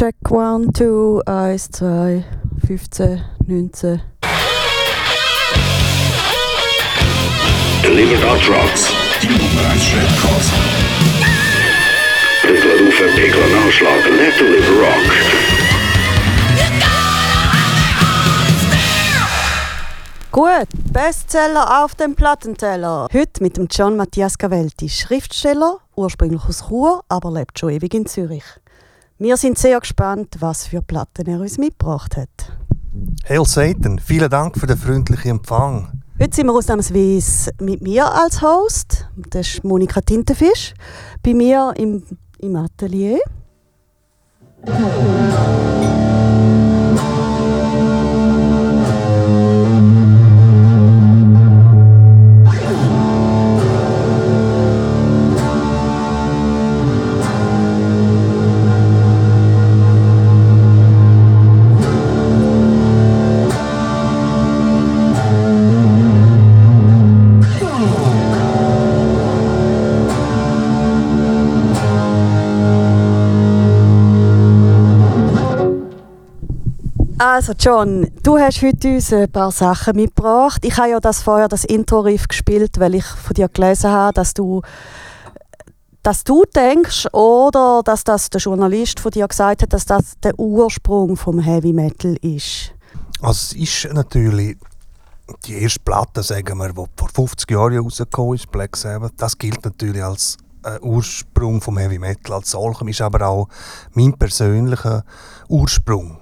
[0.00, 2.24] Check 1, 2, 1, 2,
[2.66, 4.00] 15, 19.
[7.82, 8.90] Delivered our trucks.
[9.20, 10.52] Records.
[12.40, 14.16] Pickel rufen, Pickel nachschlagen.
[14.16, 15.06] Let deliver rock.
[20.32, 23.06] Gut, Bestseller auf dem Plattenteller.
[23.12, 28.06] Heute mit dem John Matthias Cavelti, Schriftsteller, ursprünglich aus Chur, aber lebt schon ewig in
[28.06, 28.44] Zürich.
[29.22, 32.56] Wir sind sehr gespannt, was für Platten er uns mitgebracht hat.
[33.28, 36.00] Hail Satan, vielen Dank für den freundlichen Empfang.
[36.18, 39.10] Heute sind wir ausnahmsweise mit mir als Host.
[39.28, 40.72] Das ist Monika Tintenfisch.
[41.22, 42.02] Bei mir im,
[42.38, 43.18] im Atelier.
[77.40, 80.62] Also John, du hast heute uns ein paar Sachen mitgebracht.
[80.62, 84.34] Ich habe ja das vorher das Intro-Riff gespielt, weil ich von dir gelesen habe, dass
[84.34, 84.60] du
[86.02, 90.38] dass du denkst oder dass das der Journalist von dir gesagt hat, dass das der
[90.38, 92.74] Ursprung vom Heavy Metal ist.
[93.22, 94.58] Also es ist natürlich
[95.46, 99.64] die erste Platte, sagen wir, die vor 50 Jahren rausgekommen ist, Black Sabbath, das gilt
[99.64, 103.48] natürlich als äh, Ursprung vom Heavy Metal als solchem, ist aber auch
[103.94, 105.04] mein persönlicher
[105.48, 106.19] Ursprung.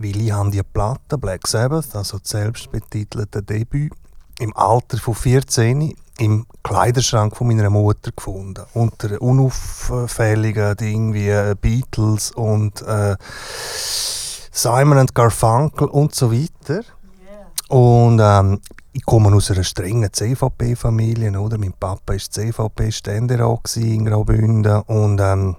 [0.00, 3.92] Weil ich habe die Platte Black Sabbath, also das selbstbetitelte Debüt,
[4.38, 8.64] im Alter von 14 im Kleiderschrank von meiner Mutter gefunden.
[8.74, 13.16] Unter unauffälligen Dingen wie äh, Beatles und äh,
[14.52, 16.82] Simon and Garfunkel und so weiter.
[17.68, 18.60] Und ähm,
[18.92, 21.58] ich komme aus einer strengen CVP-Familie, oder?
[21.58, 25.56] Mein Papa war CVP-Ständerat in Graubünden und ähm,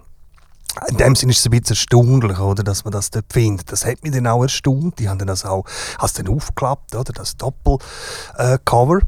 [0.88, 3.72] in dem Sinne ist es ein bisschen erstaunlich, oder, dass man das dort findet.
[3.72, 5.00] Das hat mich dann auch erstaunt.
[5.00, 5.66] Die haben das auch,
[5.98, 9.00] hast dann aufgeklappt, oder, das Doppelcover.
[9.00, 9.06] Äh,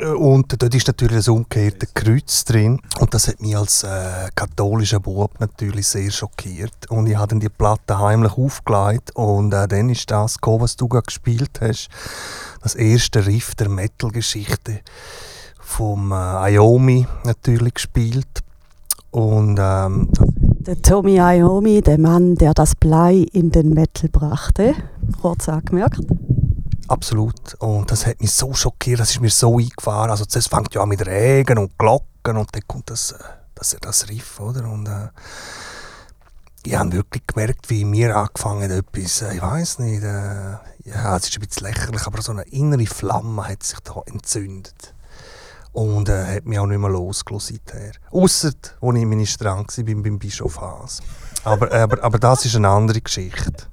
[0.00, 2.80] und dort ist natürlich das umgekehrte Kreuz drin.
[2.98, 6.90] Und das hat mich als äh, katholischer Bub natürlich sehr schockiert.
[6.90, 9.12] Und ich habe dann die Platte heimlich aufgelegt.
[9.14, 11.88] Und äh, dann ist das gekommen, was du gerade gespielt hast.
[12.62, 14.80] Das erste Riff der Metal-Geschichte
[15.60, 18.42] vom äh, Iomi natürlich gespielt.
[19.10, 20.08] Und ähm,
[20.66, 24.74] Der Tommy Iommi, der Mann, der das Blei in den Metal brachte,
[25.20, 26.00] kurz angemerkt.
[26.88, 27.52] Absolut.
[27.58, 30.10] Und das hat mich so schockiert, das ist mir so eingefahren.
[30.10, 33.18] Also das fängt ja an mit Regen und Glocken und dann kommt das, äh,
[33.54, 34.64] das, das Riff, oder?
[34.70, 35.08] Und äh,
[36.64, 40.52] ich habe wirklich gemerkt, wie mir angefangen etwas, äh, ich weiß nicht, äh,
[40.86, 44.93] ja, es ist ein bisschen lächerlich, aber so eine innere Flamme hat sich da entzündet.
[45.74, 47.92] Und äh, hat mich auch nicht mehr losgelassen seither.
[48.12, 51.02] Ausser, als ich in meine Strang war, beim, beim Bischof Haas.
[51.42, 53.64] Aber, aber, aber das ist eine andere Geschichte.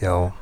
[0.00, 0.32] Ja.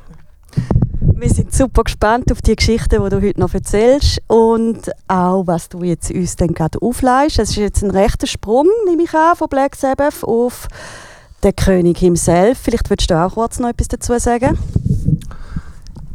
[0.99, 5.69] Wir sind super gespannt auf die Geschichten, die du heute noch erzählst und auch, was
[5.69, 7.37] du jetzt uns dann gerade aufleihst.
[7.37, 10.67] Es ist jetzt ein rechter Sprung, nehme ich an, von Black Sabbath auf
[11.43, 12.57] den König himself.
[12.57, 14.57] Vielleicht würdest du auch kurz noch etwas dazu sagen?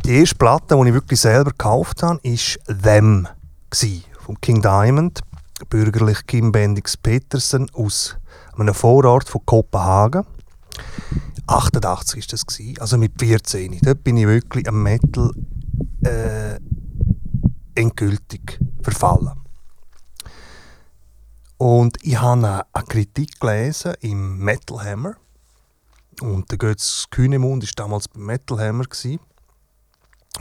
[0.04, 3.28] Die erste Platte, die ich wirklich selber gekauft habe, war «Them»
[4.32, 5.20] von King Diamond,
[5.68, 8.16] bürgerlich Kim Bendix Petersen aus
[8.56, 10.24] einem Vorort von Kopenhagen.
[11.46, 13.78] 88 ist das gsi, also mit 14.
[13.82, 15.30] Dort bin ich wirklich am Metal
[16.02, 16.58] äh,
[17.74, 19.32] endgültig verfallen.
[21.58, 25.16] Und ich habe eine, eine Kritik gelesen im Metal Hammer.
[26.22, 28.84] Und der Götz Kühnemund war damals beim Metal Hammer.
[28.84, 29.20] Gewesen.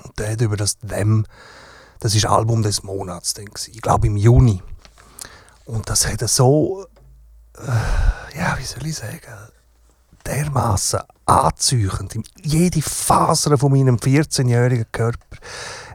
[0.03, 1.25] Und der hat über das Them,
[2.01, 4.61] das ist Album des Monats, dann ich glaube im Juni.
[5.65, 6.85] Und das hat so,
[7.57, 9.21] äh, ja, wie soll ich sagen,
[10.25, 12.15] dermaßen anzüchend.
[12.41, 15.37] Jede Faser von meinem 14-jährigen Körper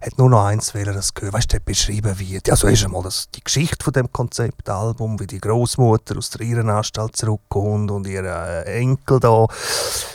[0.00, 1.34] hat nur noch eins wählen, das gehört.
[1.34, 2.50] Weißt du, beschrieben wird.
[2.50, 7.16] Also erst einmal das, die Geschichte von dem Konzeptalbum, wie die Großmutter aus der Irrenanstalt
[7.16, 9.46] zurückkommt und ihr äh, Enkel da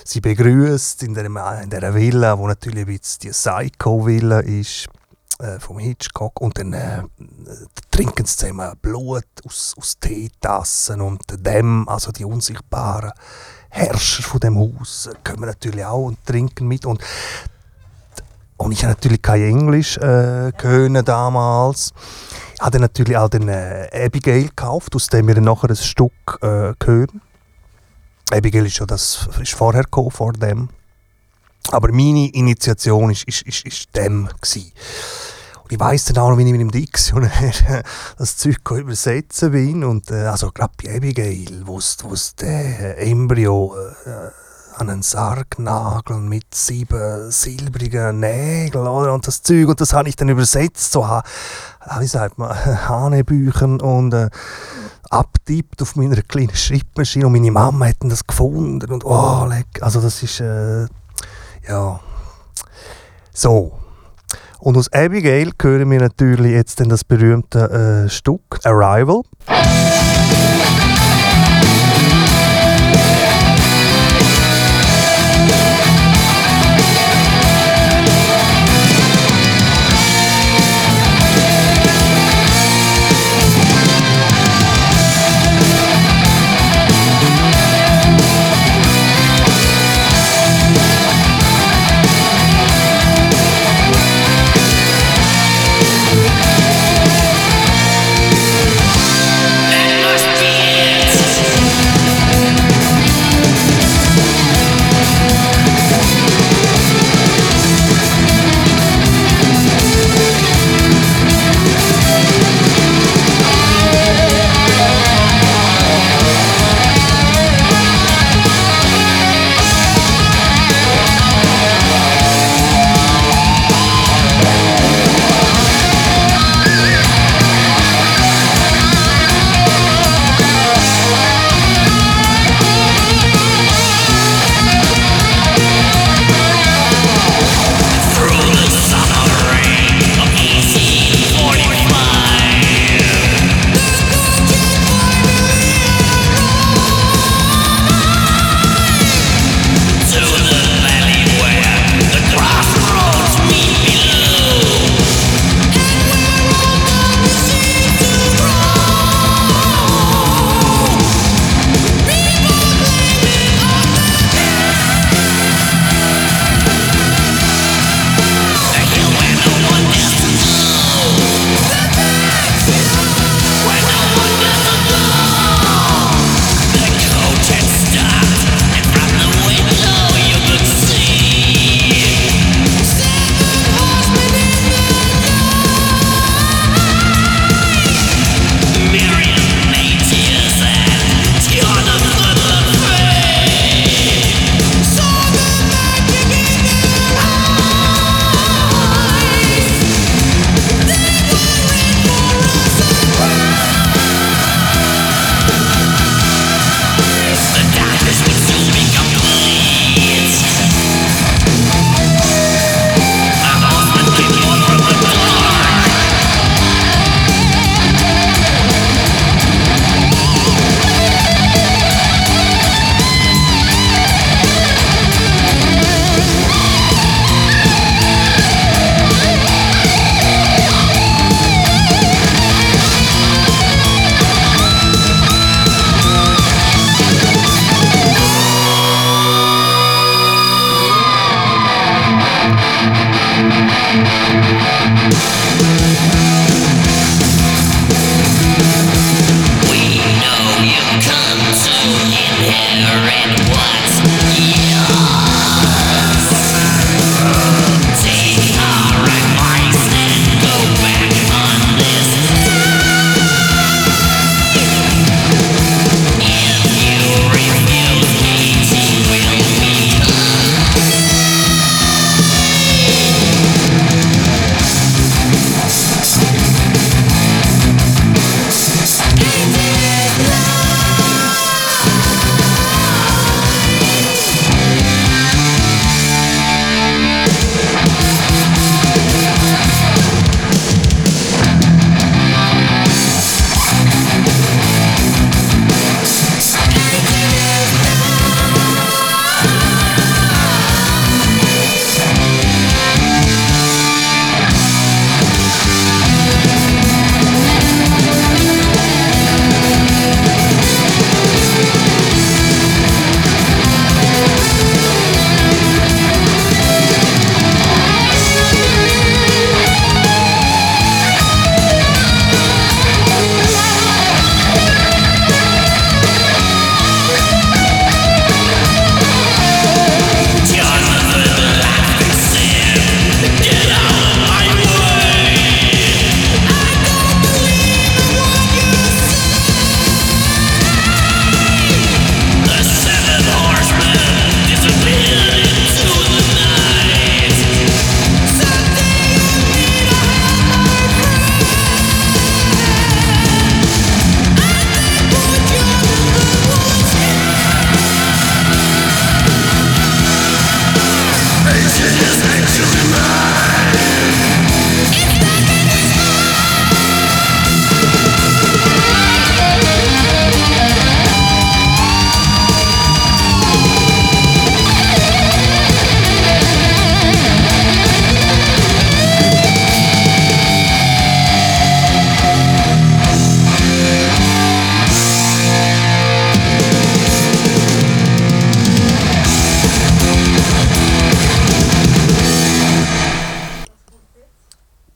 [0.05, 4.87] sie begrüßt in in der Villa, wo natürlich bisschen die Psycho-Villa ist
[5.41, 7.03] äh, vom Hitchcock und dann äh,
[7.89, 13.11] trinken sie zusammen Blut aus, aus Teetassen und dem, also die unsichtbaren
[13.69, 17.01] Herrscher von dem Haus äh, kommen natürlich auch und trinken mit und
[18.57, 21.93] und ich habe natürlich kein Englisch äh, können damals.
[22.53, 26.11] Ich habe natürlich auch den äh, Abigail gekauft, aus dem wir dann nachher ein Stück
[26.43, 27.21] äh, hören.
[28.31, 30.69] Abigail ist schon das ist vorher gekommen, vor dem.
[31.71, 34.71] Aber meine Initiation ist, ist, ist, ist dem gewesen.
[35.71, 37.31] Ich weiss dann auch noch, wie ich mit dem Diktionär
[38.17, 39.85] das Zeug übersetzen bin.
[39.85, 41.79] Und äh, also gerade bei Abigail, wo
[42.41, 43.73] der Embryo
[44.05, 44.09] äh,
[44.75, 49.13] an einen Sarg nageln mit sieben silbrigen Nägeln oder?
[49.13, 49.69] und das Zeug.
[49.69, 51.07] Und das habe ich dann übersetzt, so,
[51.99, 52.53] wie sagt man,
[52.89, 54.29] Hanebüchern und äh,
[55.09, 60.01] abtippt auf meiner kleinen Schreibmaschine und meine Mama hat das gefunden und oh, leck, also
[60.01, 60.87] das ist, äh,
[61.65, 62.01] ja,
[63.33, 63.80] so.
[64.61, 69.23] Und aus Abigail hören wir natürlich jetzt dann das berühmte äh, Stück Arrival.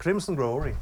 [0.06, 0.76] Crimson Glory.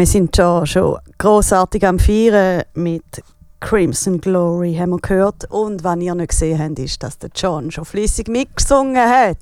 [0.00, 3.22] Wir sind schon, schon grossartig am Feiern mit
[3.60, 5.44] Crimson Glory, haben wir gehört.
[5.50, 9.36] Und was ihr nicht gesehen habt, ist, dass der John schon flüssig mitgesungen hat.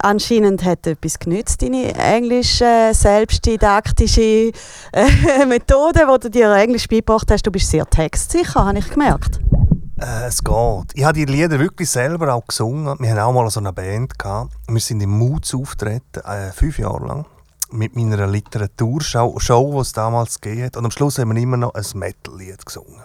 [0.00, 4.50] Anscheinend hat etwas genützt, deine englische, äh, selbstdidaktische
[4.92, 7.46] äh, Methode, die du dir Englisch beigebracht hast.
[7.46, 9.38] Du bist sehr textsicher, habe ich gemerkt.
[10.00, 10.92] Äh, es geht.
[10.94, 12.96] Ich habe die Lieder wirklich selber auch gesungen.
[12.98, 14.54] Wir haben auch mal so eine Band gehabt.
[14.66, 17.26] Wir sind im Moods auftreten, äh, fünf Jahre lang.
[17.70, 20.76] Mit meiner Literaturshow, Show, die es damals gegeben hat.
[20.76, 23.02] Und am Schluss haben wir immer noch ein Metal-Lied gesungen.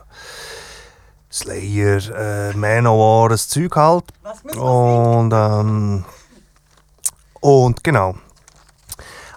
[1.32, 4.06] Slayer, äh, Manowar, das Zeug halt.
[4.56, 6.06] Und, ähm,
[7.42, 8.16] und genau.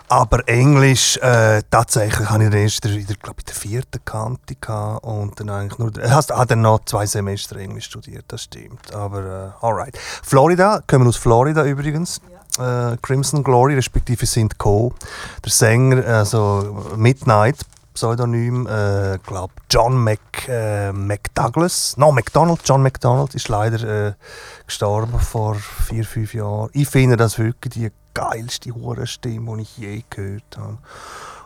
[0.09, 4.55] Aber Englisch, äh, tatsächlich habe ich den erst in der, glaub, in der vierten Kante
[4.55, 8.45] gehabt und dann eigentlich nur, äh, hast, hat dann noch zwei Semester Englisch studiert, das
[8.45, 8.95] stimmt.
[8.95, 9.99] Aber äh, alright.
[9.99, 12.21] Florida, kommen aus Florida übrigens.
[12.59, 14.93] Äh, Crimson Glory, respektive sind Co.
[15.45, 17.57] Der Sänger, also Midnight,
[17.95, 24.13] Pseudonym, äh, glaube John Mc, äh, McDouglas, no McDonald, John McDonald ist leider äh,
[24.67, 26.69] gestorben vor vier, fünf Jahren.
[26.73, 30.79] Ich finde das wirklich die geilste Hurenstimme, die ich je gehört habe.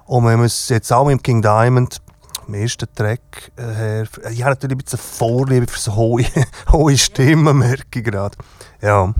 [0.07, 2.01] Und wenn man es jetzt auch mit King Diamond,
[2.47, 6.25] dem ersten Track äh, her, ich habe natürlich ein bisschen Vorliebe für so hohe,
[6.73, 8.37] hohe Stimmen, merke ich gerade.
[8.83, 9.15] Ja.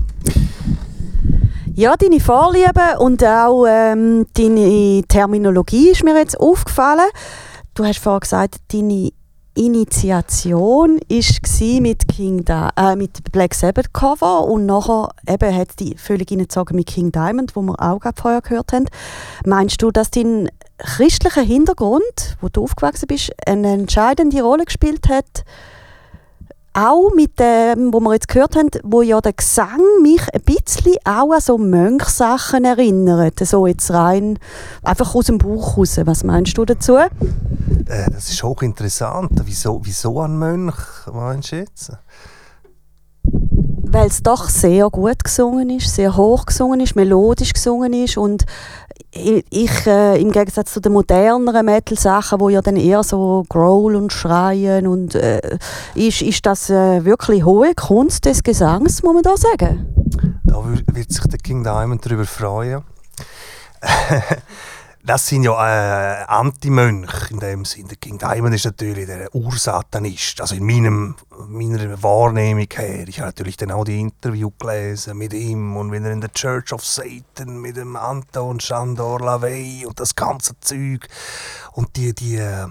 [1.73, 7.07] Ja, deine Vorliebe und auch ähm, deine Terminologie ist mir jetzt aufgefallen.
[7.75, 9.11] Du hast vorhin gesagt, deine
[9.55, 15.95] Initiation war mit, King Di äh, mit Black Sabbath Cover und nachher eben hat die
[15.97, 18.87] völlig hineingezogen mit King Diamond, wo wir auch gerade vorher gehört haben.
[19.45, 25.45] Meinst du, dass dein christlicher Hintergrund, wo du aufgewachsen bist, eine entscheidende Rolle gespielt hat?
[26.73, 30.95] Auch mit dem, wo wir jetzt gehört haben, wo ja der Gesang mich ein bisschen
[31.03, 33.39] auch an so Mönchsachen erinnert.
[33.39, 34.39] So jetzt rein,
[34.81, 35.99] einfach aus dem Bauch raus.
[36.05, 36.95] Was meinst du dazu?
[36.95, 37.09] Äh,
[38.11, 39.31] das ist hochinteressant.
[39.43, 40.75] Wieso, wieso ein Mönch,
[41.11, 41.91] meinst du jetzt?
[43.93, 48.45] weil es doch sehr gut gesungen ist, sehr hoch gesungen ist, melodisch gesungen ist und
[49.11, 54.13] ich, äh, im Gegensatz zu den moderneren Metal-Sachen, wo ja dann eher so Growl und
[54.13, 55.57] Schreien und äh,
[55.95, 59.87] ist, ist das äh, wirklich hohe Kunst des Gesangs, muss man da sagen?
[60.43, 62.83] Da wird sich der King Diamond darüber freuen.
[65.03, 67.87] Das sind ja äh, Anti-Mönche in dem Sinn.
[67.87, 70.39] Der King Diamond ist natürlich der Ursatanist.
[70.41, 71.15] Also in meinem,
[71.47, 73.07] meiner Wahrnehmung her.
[73.07, 76.31] Ich habe natürlich dann auch die Interview gelesen mit ihm und wenn er in der
[76.31, 81.07] Church of Satan mit dem Anton Chandor LaVey und das ganze Zeug
[81.73, 82.67] und die, die äh,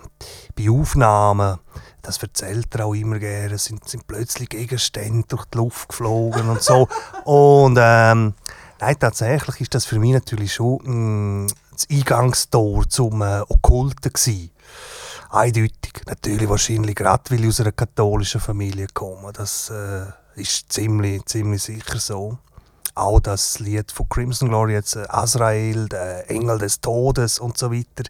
[0.56, 1.58] bei Aufnahmen,
[2.02, 6.62] das erzählt er auch immer gerne, sind, sind plötzlich Gegenstände durch die Luft geflogen und
[6.62, 6.88] so.
[7.24, 8.34] Und ähm,
[8.80, 14.50] nein, tatsächlich ist das für mich natürlich schon mh, das Eingangstor zum äh, Okkulten gewesen.
[15.30, 15.92] Eindeutig.
[16.06, 19.32] Natürlich wahrscheinlich gerade, weil ich aus einer katholischen Familie komme.
[19.32, 22.38] Das äh, ist ziemlich, ziemlich sicher so.
[22.96, 27.70] Auch das Lied von Crimson Glory, jetzt äh, Azrael, der Engel des Todes und so
[27.72, 28.02] weiter,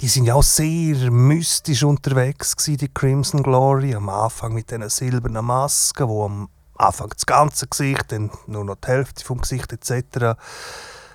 [0.00, 3.94] die sind ja auch sehr mystisch unterwegs gewesen, die Crimson Glory.
[3.94, 8.76] Am Anfang mit diesen silbernen Masken, wo am Anfang das ganze Gesicht, dann nur noch
[8.76, 10.38] die Hälfte vom Gesicht etc.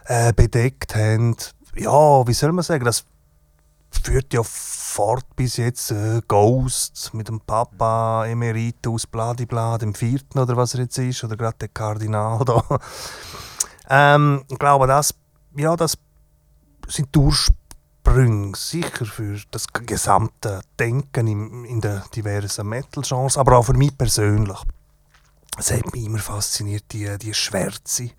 [0.05, 1.35] Äh, bedeckt haben.
[1.77, 3.03] Ja, wie soll man sagen, das
[4.03, 10.55] führt ja fort bis jetzt äh, Ghost mit dem Papa Emeritus Bladibla, dem vierten oder
[10.55, 12.63] was er jetzt ist, oder gerade der Kardinal da.
[13.89, 15.13] ähm, ich glaube, das,
[15.57, 15.97] ja, das
[16.87, 23.73] sind Ursprünge sicher für das gesamte Denken in, in den diversen Metal-Genres, aber auch für
[23.73, 24.57] mich persönlich.
[25.57, 28.11] Es hat mich immer fasziniert, die, die Schwärze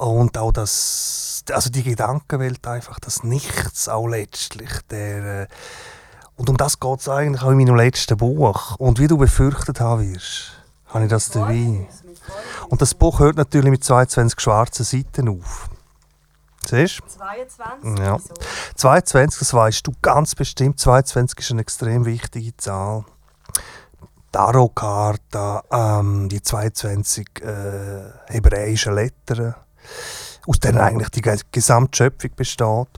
[0.00, 4.70] und auch das, also die Gedankenwelt einfach, das Nichts auch letztlich.
[4.90, 5.46] Der, äh,
[6.36, 8.76] und um das geht es eigentlich auch in meinem letzten Buch.
[8.76, 10.52] Und wie du befürchtet haben wirst,
[10.86, 11.86] habe ich das dabei.
[12.70, 15.68] Und das Buch hört natürlich mit 22 schwarzen Seiten auf.
[16.66, 17.18] Siehst du?
[17.18, 17.98] 22?
[17.98, 18.16] Ja.
[18.76, 20.80] 22, das weißt du ganz bestimmt.
[20.80, 23.04] 22 ist eine extrem wichtige Zahl.
[24.32, 29.56] Tarotkarte, ähm, die 22 äh, hebräischen Lettern,
[30.46, 32.88] aus denen eigentlich die ge- gesamte Schöpfung besteht.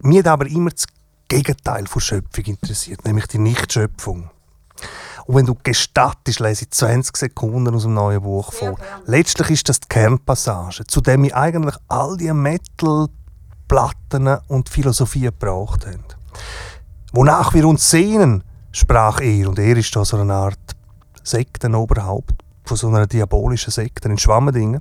[0.00, 0.86] Mir hat aber immer das
[1.28, 4.30] Gegenteil von Schöpfung interessiert, nämlich die Nichtschöpfung.
[5.26, 8.76] Und wenn du gestattest, lese ich 20 Sekunden aus dem neuen Buch vor.
[9.06, 15.84] Letztlich ist das die Kernpassage, zu dem ich eigentlich all die Metal-Platten und Philosophie gebraucht
[15.86, 16.04] haben.
[17.12, 20.58] Wonach wir uns sehnen, sprach er, und er ist da so eine Art
[21.24, 24.80] Sektenoberhaupt von so einer diabolischen Sekte in Schwammendingen.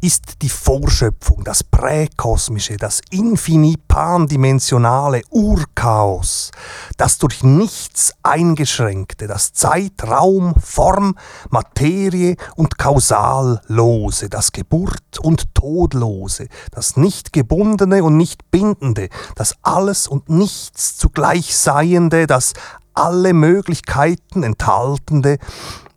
[0.00, 6.50] Ist die Vorschöpfung, das Präkosmische, das infinipandimensionale Urchaos,
[6.96, 11.18] das durch nichts eingeschränkte, das Zeitraum, Form,
[11.50, 20.08] Materie und Kausallose, das Geburt und Todlose, das nicht gebundene und nicht bindende, das alles
[20.08, 22.54] und nichts zugleich Seiende, das
[22.94, 25.36] alle Möglichkeiten enthaltende,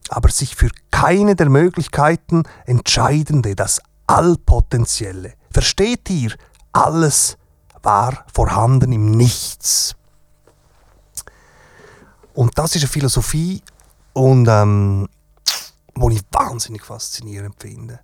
[0.10, 5.34] aber sich für keine der Möglichkeiten entscheidende, das Allpotenzielle.
[5.52, 6.34] Versteht ihr?
[6.72, 7.38] Alles
[7.82, 9.96] war vorhanden im Nichts.
[12.34, 13.62] Und das ist eine Philosophie,
[14.13, 15.10] und, ähm,
[15.96, 18.00] die ich wahnsinnig faszinierend finde.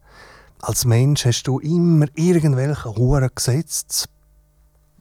[0.62, 4.08] Als Mensch hast du immer irgendwelche hohen Gesetze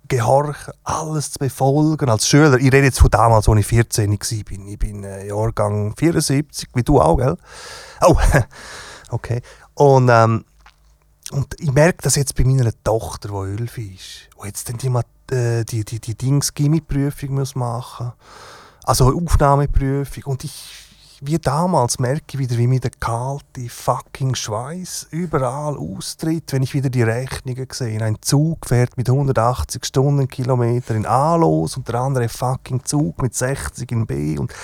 [0.07, 2.09] gehorchen, alles zu befolgen.
[2.09, 4.69] Als Schüler, ich rede jetzt von damals, als ich 14 war.
[4.69, 7.37] Ich bin äh, Jahrgang 74, wie du auch, gell?
[8.03, 8.17] Oh,
[9.11, 9.43] okay.
[9.75, 10.45] Und, ähm,
[11.31, 15.35] und ich merke das jetzt bei meiner Tochter, die elf ist, die jetzt dann die,
[15.35, 18.13] äh, die, die, die Dings Gimmi-Prüfung muss machen
[18.85, 20.25] Also Aufnahmeprüfung.
[20.25, 20.87] Und ich,
[21.21, 26.73] wie damals, merke ich wieder, wie mir der kalte fucking Schweiß überall austritt, wenn ich
[26.73, 28.01] wieder die Rechnungen sehe.
[28.03, 33.35] Ein Zug fährt mit 180 Stundenkilometern in A los und der andere fucking Zug mit
[33.35, 34.39] 60 in B.
[34.39, 34.55] Und,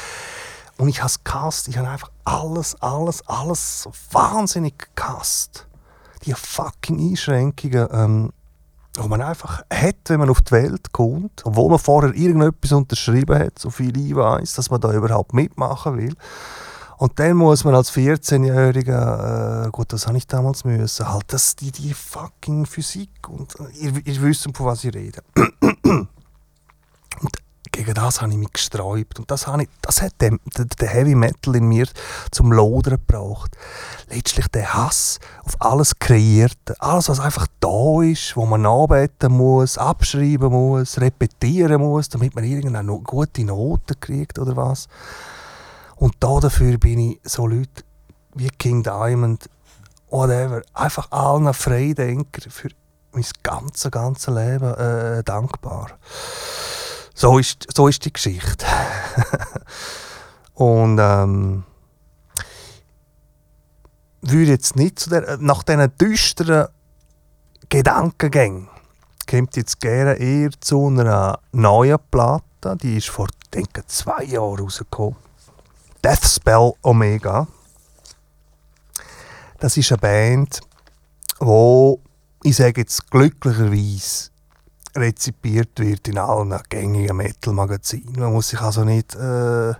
[0.78, 1.68] und ich habe es gehasst.
[1.68, 5.66] Ich habe einfach alles, alles, alles wahnsinnig gehasst
[6.26, 8.32] die fucking Einschränkungen, ähm,
[8.96, 13.38] die man einfach hat, wenn man auf die Welt kommt, obwohl man vorher irgendetwas unterschrieben
[13.38, 16.14] hat, so viel ich weiß, dass man da überhaupt mitmachen will.
[16.96, 21.56] Und dann muss man als 14-Jähriger, äh, gut, das habe ich damals müssen, halt das,
[21.56, 25.22] die, die fucking Physik und äh, ihr, ihr wisst, von was ich rede.
[27.20, 27.30] Und
[27.74, 29.18] gegen das habe ich mich gesträubt.
[29.18, 31.86] Und das, habe ich, das hat den, den, Heavy Metal in mir
[32.30, 33.56] zum Lodern gebracht.
[34.08, 39.76] Letztlich der Hass auf alles Kreierte, alles, was einfach da ist, wo man nachbeten muss,
[39.76, 44.86] abschreiben muss, repetieren muss, damit man irgendeine gute Noten kriegt oder was.
[45.96, 47.82] Und da dafür bin ich so Leute
[48.34, 49.48] wie King Diamond,
[50.10, 52.68] whatever, einfach allen Freidenkern für
[53.12, 55.90] mein ganzes, ganzes Leben äh, dankbar.
[57.14, 58.66] So ist, so ist die Geschichte.
[60.54, 61.64] Und ähm,
[64.20, 66.68] würde jetzt nicht zu der, nach diesen düsteren
[67.68, 68.68] Gedankengängen
[69.28, 72.76] kommt jetzt gerne eher zu einer neuen Platte.
[72.82, 75.16] Die ist vor, denke zwei Jahren rausgekommen.
[76.02, 77.46] Deathspell Omega.
[79.58, 80.60] Das ist eine Band,
[81.38, 82.00] wo
[82.42, 84.30] ich sage jetzt glücklicherweise
[84.96, 88.14] rezipiert wird in allen gängigen Metal-Magazinen.
[88.18, 89.74] Man muss sich also nicht, äh,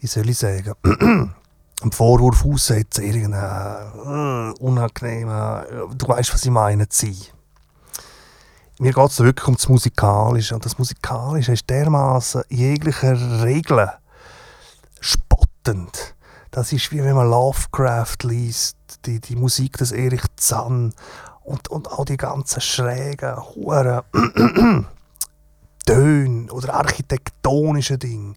[0.00, 0.74] wie soll ich sagen,
[1.82, 7.26] einen Vorwurf aussetzen, irgendeinen äh, unangenehmen, äh, du weißt, was ich meine, ziehen.
[8.78, 10.54] Mir geht es wirklich um das Musikalische.
[10.54, 13.90] Und das Musikalische ist dermaßen jeglicher Regeln
[15.00, 16.14] spottend.
[16.50, 20.92] Das ist wie wenn man Lovecraft liest, die, die Musik des Erich Zann
[21.44, 24.00] und, und auch die ganzen schrägen, hohen
[25.86, 28.34] Töne oder architektonischen Dinge.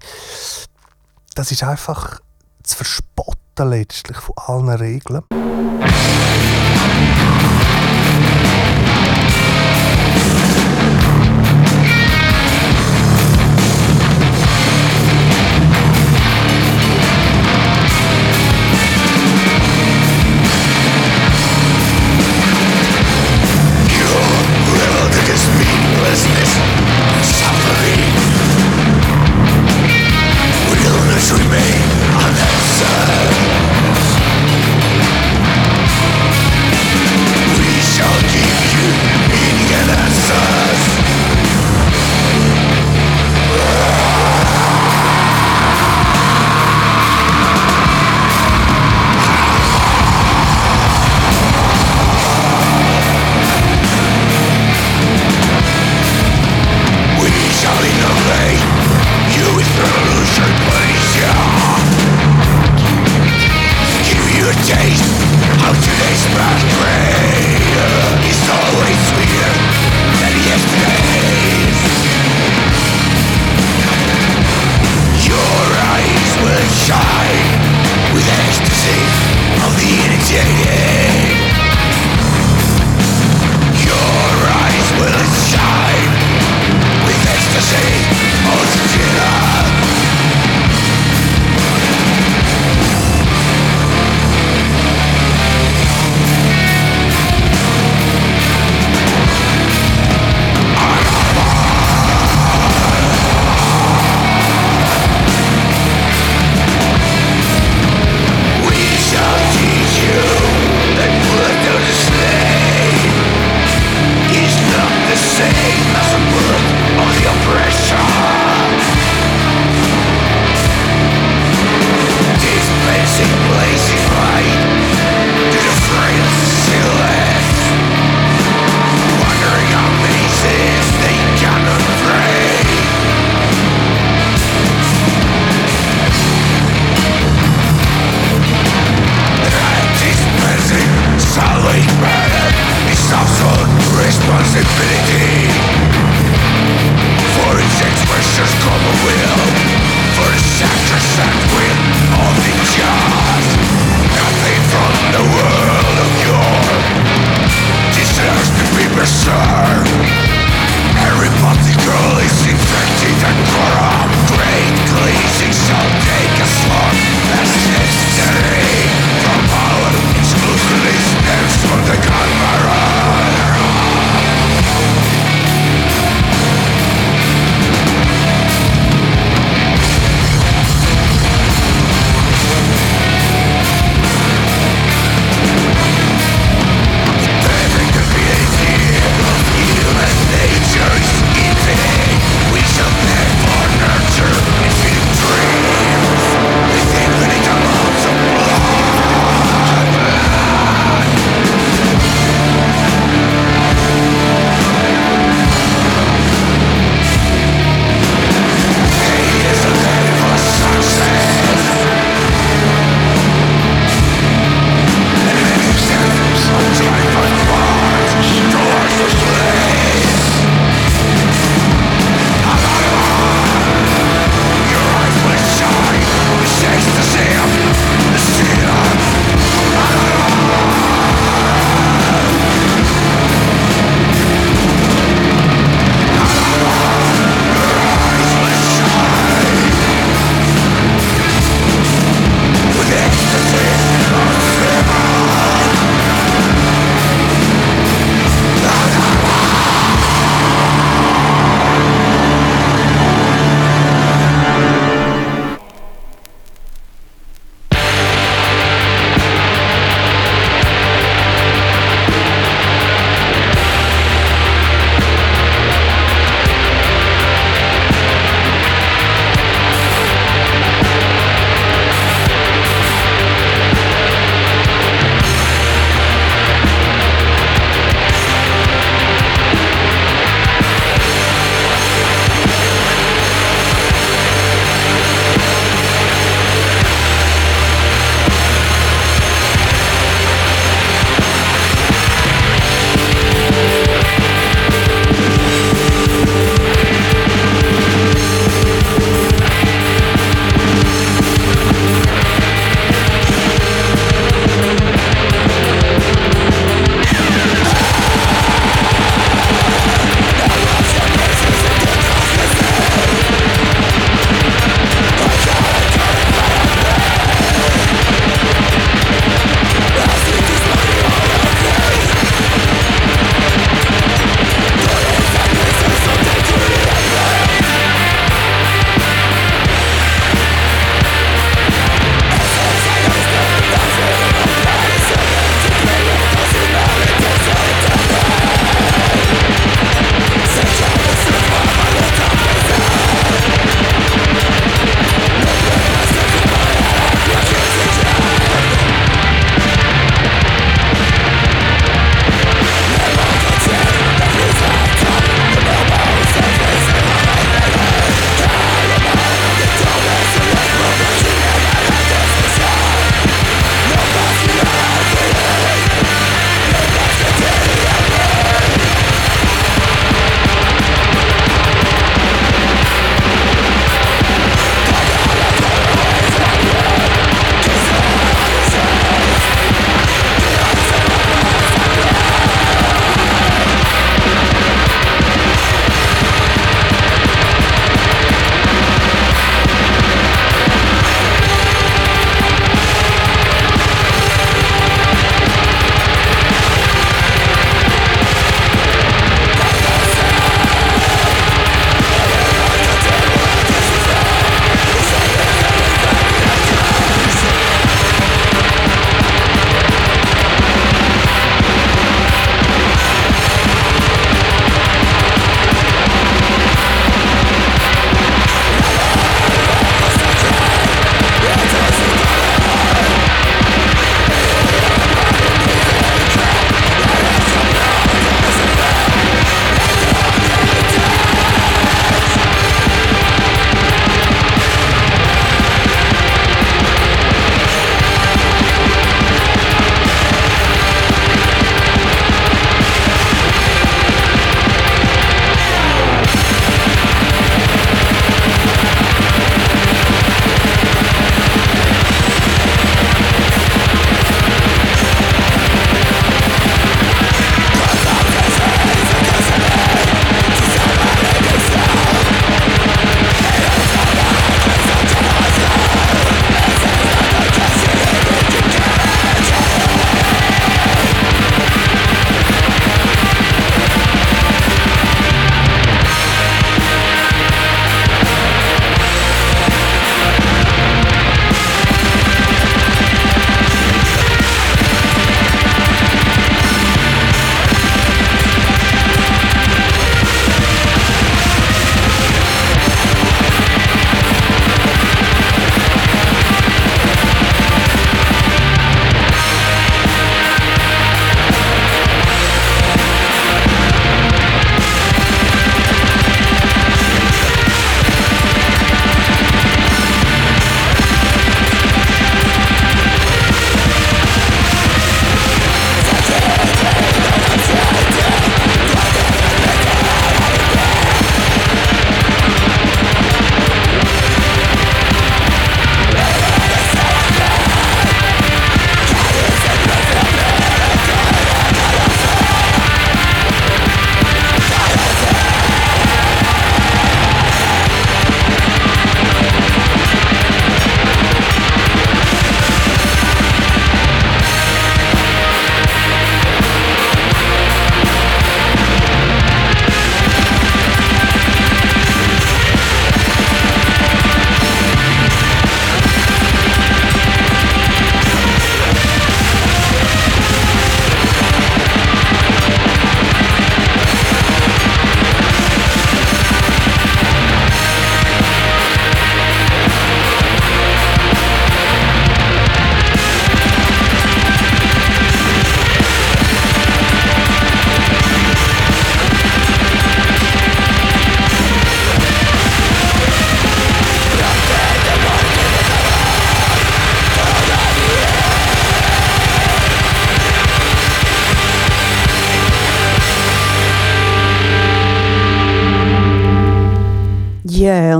[1.34, 2.20] Das ist einfach
[2.64, 5.24] zu verspotten letztlich von allen Regeln.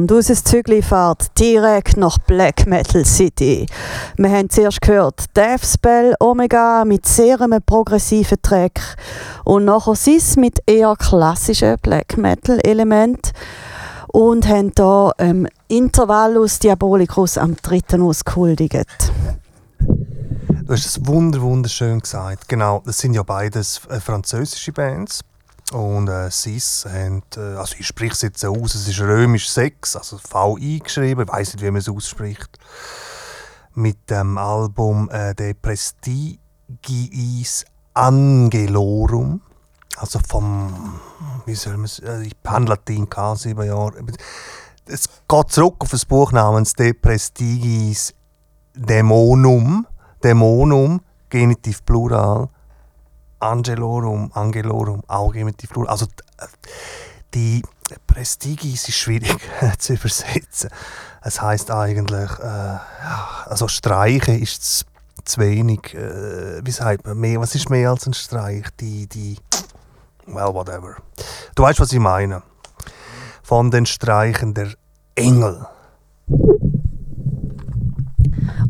[0.08, 3.66] Und unser Zügli fährt direkt nach Black Metal City.
[4.16, 8.80] Wir haben zuerst gehört Deathspell Omega mit sehr einem progressiven Track
[9.44, 13.34] und nachher Sis mit eher klassischen Black Metal Element
[14.08, 19.12] und haben hier ähm, Intervallus Diabolicus am dritten ausgehuldigt.
[19.80, 22.48] Du hast es wunder wunderschön gesagt.
[22.48, 25.20] Genau, das sind ja beides äh, französische Bands.
[25.74, 29.98] Und äh, SIS haben, äh, also ich spreche es jetzt aus, es ist römisch 6,
[29.98, 32.58] also VI geschrieben, ich weiß nicht, wie man es ausspricht.
[33.74, 36.40] Mit dem Album äh, De Prestigiis
[37.94, 39.42] Angelorum.
[39.98, 41.00] Also vom,
[41.46, 43.94] wie soll man es, äh, ich habe Latein gehabt, sieben Jahre.
[44.86, 48.14] Es geht zurück auf das Buch namens De Prestigiis
[48.74, 49.86] Dämonum.
[50.24, 52.50] Dämonum, Genitiv Plural,
[53.40, 55.92] Angelorum, Angelorum, auch Genitiv Plural.
[55.92, 56.08] Also
[57.34, 57.62] die
[58.06, 59.38] Prestigis ist schwierig
[59.78, 60.70] zu übersetzen.
[61.22, 62.78] Es heißt eigentlich, äh,
[63.46, 64.86] also Streichen ist zu,
[65.24, 65.94] zu wenig.
[65.94, 67.40] Äh, wie sagt man mehr?
[67.40, 68.66] Was ist mehr als ein Streich?
[68.80, 69.38] Die, die,
[70.26, 70.98] well, whatever.
[71.56, 72.44] Du weißt, was ich meine.
[73.44, 74.74] Von den Streichen der
[75.16, 75.66] Engel.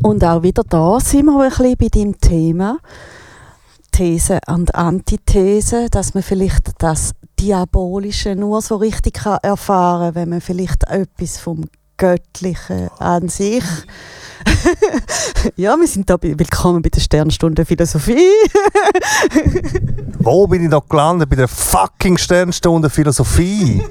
[0.02, 2.78] Und auch wieder da sind wir ein bisschen bei dem Thema
[3.98, 10.28] These und Antithese, dass man vielleicht das Diabolische nur so richtig kann erfahren kann, wenn
[10.28, 11.64] man vielleicht etwas vom
[11.96, 13.64] Göttlichen an sich.
[15.56, 18.30] ja, wir sind da bei, willkommen bei der Sternstunde Philosophie.
[20.20, 21.28] Wo bin ich da gelandet?
[21.28, 23.82] Bei der fucking Sternstunde Philosophie.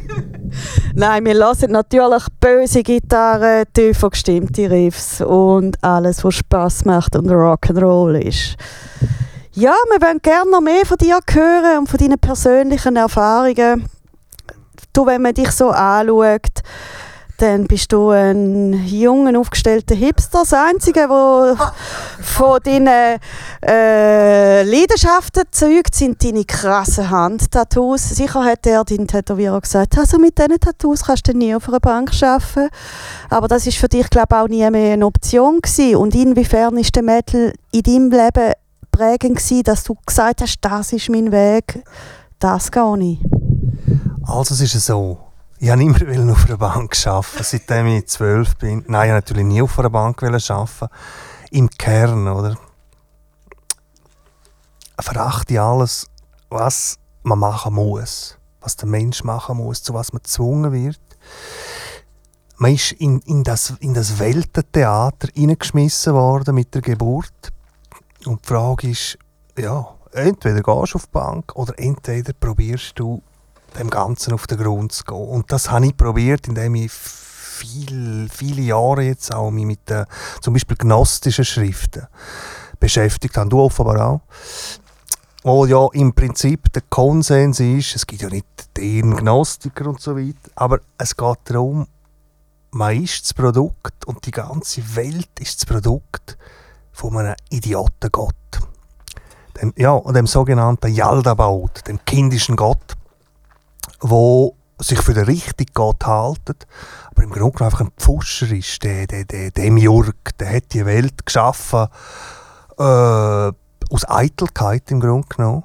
[0.95, 7.29] Nein, wir hören natürlich böse Gitarren, tiefer gestimmte Riffs und alles, was Spaß macht und
[7.29, 8.55] Rock'n'Roll ist.
[9.59, 13.89] Ja, wir wollen gerne noch mehr von dir hören und von deinen persönlichen Erfahrungen.
[14.93, 16.61] Du, wenn man dich so anschaut,
[17.39, 20.41] dann bist du ein junger, aufgestellter Hipster.
[20.41, 21.57] Das Einzige, was
[22.21, 23.19] von deinen
[23.65, 28.09] äh, Leidenschaften zeugt, sind deine krassen Handtattoos.
[28.09, 31.79] Sicher hat er, dein Tätowierer, gesagt, also mit diesen Tattoos kannst du nie auf einer
[31.79, 32.69] Bank arbeiten.
[33.31, 35.95] Aber das ist für dich, glaube ich, auch nie mehr eine Option gewesen.
[35.95, 38.53] Und inwiefern ist der Metal in deinem Leben
[38.91, 41.83] prägend gewesen, dass du gesagt hast, das ist mein Weg,
[42.39, 43.19] das gehe ich?
[44.23, 45.17] Also es ist so,
[45.59, 48.83] ich wollte immer auf einer Bank arbeiten, seitdem ich zwölf bin.
[48.87, 50.87] Nein, ich natürlich nie auf einer Bank arbeiten.
[51.49, 52.57] Im Kern, oder?
[54.99, 56.07] Verachte ich alles,
[56.49, 58.37] was man machen muss.
[58.61, 60.99] Was der Mensch machen muss, zu was man gezwungen wird.
[62.57, 67.51] Man ist in, in, das, in das Weltentheater hineingeschmissen worden mit der Geburt.
[68.27, 69.17] Und die Frage ist,
[69.57, 73.23] ja, entweder gehst du auf die Bank oder entweder probierst du
[73.79, 75.15] dem Ganzen auf den Grund zu gehen.
[75.15, 80.05] Und das habe ich probiert, indem ich viel, viele Jahre jetzt auch mich mit den,
[80.41, 82.07] zum Beispiel gnostischen Schriften
[82.79, 83.49] beschäftigt habe.
[83.49, 84.21] Du offenbar auch.
[85.43, 90.17] Wo ja im Prinzip der Konsens ist, es gibt ja nicht den Gnostiker und so
[90.17, 91.87] weiter, aber es geht darum,
[92.71, 96.37] man ist das Produkt und die ganze Welt ist das Produkt
[96.97, 98.33] von einem Idiotengott.
[99.61, 102.95] Dem, ja, dem sogenannten Yaldabaoth, dem kindischen Gott,
[103.99, 106.65] wo sich für den richtigen Gott haltet,
[107.11, 111.23] aber im Grunde einfach ein Pfuscher ist, der, der, der Demiurg, der hat die Welt
[111.23, 111.87] geschaffen
[112.79, 115.63] äh, aus Eitelkeit im Grunde genommen.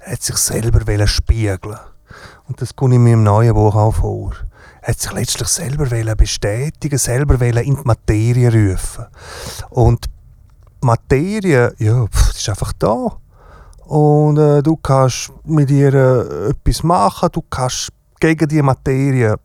[0.00, 1.78] Er hat sich selber spiegeln
[2.46, 4.32] und das kommt in meinem neuen Buch auch vor.
[4.82, 9.06] Er hat sich letztlich selber bestätigen, selber in die Materie rufen.
[9.70, 10.08] Und
[10.80, 13.18] Materie, ja, pff, ist einfach da.
[13.86, 17.88] Und äh, du kannst mit ihr äh, etwas machen, du kannst
[18.20, 19.36] gegen die Materie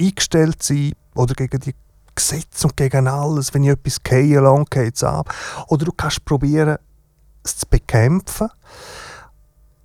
[0.00, 1.74] eingestellt sein oder gegen die
[2.14, 3.52] Gesetze und gegen alles.
[3.52, 5.32] Wenn ich etwas gehe, lang geht es ab.
[5.68, 6.78] Oder du kannst probieren,
[7.42, 8.48] es zu bekämpfen.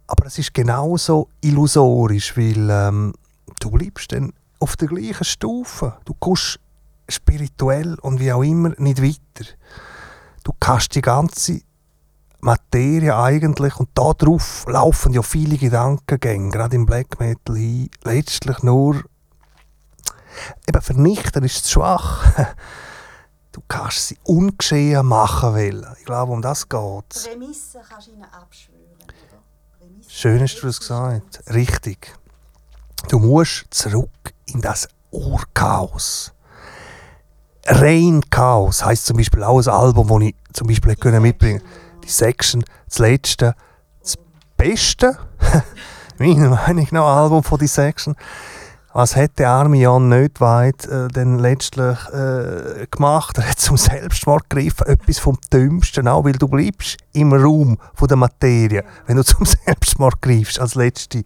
[0.08, 3.14] Aber es ist genauso illusorisch, weil ähm,
[3.60, 5.98] du bleibst dann auf der gleichen Stufe.
[6.06, 6.60] Du kommst
[7.08, 9.50] spirituell und wie auch immer nicht weiter.
[10.44, 11.62] Du kannst die ganze
[12.42, 19.04] Materie eigentlich, und darauf laufen ja viele Gedankengänge, gerade im Black Metal hin, letztlich nur
[20.68, 22.56] eben vernichten ist zu schwach.
[23.52, 25.86] Du kannst sie ungeschehen machen wollen.
[25.98, 27.28] Ich glaube, um das geht es.
[27.28, 30.08] Prämissen kannst du ihnen abschwören, oder?
[30.08, 31.42] Schön hast du das gesagt.
[31.48, 32.16] Richtig.
[33.10, 36.32] Du musst zurück in das Urchaos.
[37.66, 41.72] Rein Chaos heisst zum Beispiel auch ein Album, das ich zum Beispiel hätte mitbringen können.
[42.04, 43.56] Die Section, das letzte,
[44.02, 44.16] das
[44.58, 45.18] beste,
[46.18, 48.16] meiner Meinung nach, Album von die Section.
[48.92, 53.38] Was hat der arme Jan Nödweit äh, denn letztlich äh, gemacht?
[53.38, 58.08] Er hat zum Selbstmord gegriffen, etwas vom Dümmsten, auch weil du bleibst im Raum von
[58.08, 61.24] der Materie, wenn du zum Selbstmord greifst, als letzte,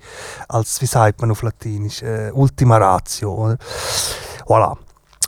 [0.50, 3.34] als, wie sagt man auf Latinisch, äh, Ultima Ratio.
[3.34, 3.58] Oder?
[4.46, 4.76] Voilà.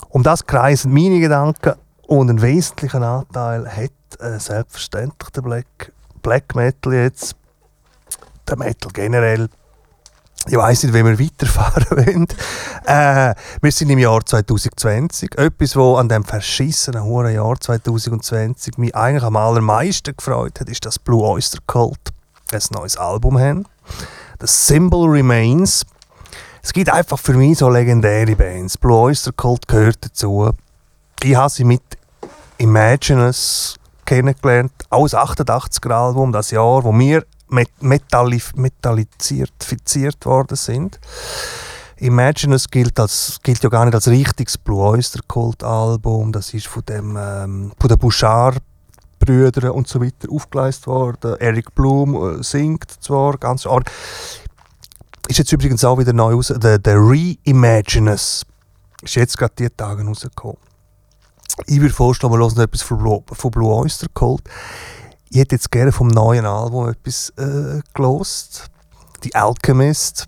[0.09, 1.73] Um das kreisen meine Gedanken
[2.07, 5.91] und einen wesentlichen Anteil hat äh, selbstverständlich der Black,
[6.21, 7.35] Black Metal jetzt,
[8.47, 9.49] der Metal generell,
[10.47, 12.27] ich weiss nicht, wie wir weiterfahren wollen.
[12.85, 15.37] Äh, wir sind im Jahr 2020.
[15.37, 20.85] Etwas, was an dem verschissenen hohen Jahr 2020 mich eigentlich am allermeisten gefreut hat, ist,
[20.85, 22.13] dass Blue Oyster Cult
[22.51, 23.65] ein neues Album haben.
[24.37, 25.83] Das Symbol Remains.
[26.65, 28.75] Es gibt einfach für mich so legendäre Bands.
[28.75, 30.49] Blue Oyster Cult gehört dazu.
[31.21, 31.83] Ich habe sie mit
[32.57, 34.71] Imaginus kennengelernt.
[34.89, 40.99] Auch das 88er Album, das Jahr, wo wir met metallif metalliziert worden sind.
[41.97, 46.31] Imaginus gilt, als, gilt ja gar nicht als richtiges Blue Oyster Cult Album.
[46.31, 48.57] Das ist von, dem, ähm, von den Bouchard
[49.19, 51.35] Brüdern und so weiter aufgeleistet worden.
[51.39, 53.91] Eric Blum äh, singt zwar ganz arg.
[55.27, 56.53] Ist jetzt übrigens auch wieder neu raus.
[56.55, 58.45] Der, der Reimaginus
[59.01, 60.57] ist jetzt gerade die Tage rausgekommen.
[61.65, 64.43] Ich würde vorstellen, wir hören etwas von Blue, von Blue Oyster Cult.
[65.29, 68.67] Ich hätte jetzt gerne vom neuen Album etwas äh, gelost.
[69.23, 70.25] Die Alchemist.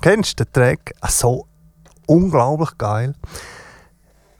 [0.00, 0.92] Kennst du den Track?
[1.00, 1.46] Ah, so
[2.06, 3.14] unglaublich geil.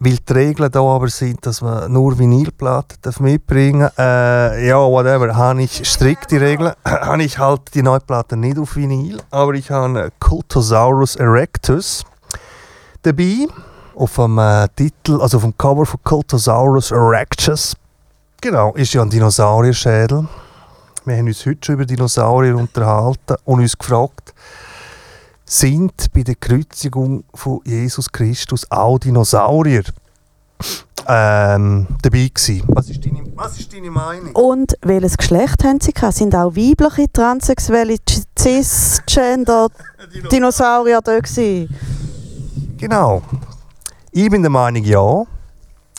[0.04, 3.98] Weil die Regeln da aber sind, dass man nur Vinylplatten darf mitbringen darf.
[3.98, 5.36] Äh, ja, whatever.
[5.36, 6.72] Habe ich strikte Regeln.
[6.84, 9.22] habe ich halt die neue Platte nicht auf Vinyl.
[9.30, 12.04] Aber ich habe Cultosaurus erectus
[13.02, 13.46] dabei.
[13.94, 17.76] Auf dem äh, Titel, also auf dem Cover von Cultosaurus erectus
[18.40, 20.26] Genau, ist ja ein Dinosaurierschädel.
[21.04, 24.34] Wir haben uns heute schon über Dinosaurier unterhalten und uns gefragt,
[25.52, 29.82] sind bei der Kreuzigung von Jesus Christus auch Dinosaurier
[31.06, 32.62] ähm, dabei gewesen?
[32.68, 34.34] Was ist, deine, was ist deine Meinung?
[34.34, 36.14] Und welches Geschlecht haben sie gehabt?
[36.14, 37.96] Sind auch weibliche, transsexuelle,
[38.38, 39.68] cisgender
[40.32, 41.68] Dinosaurier da gewesen?
[42.78, 43.20] Genau.
[44.10, 45.26] Ich bin der Meinung, ja.